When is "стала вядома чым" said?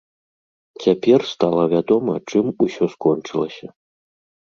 1.33-2.45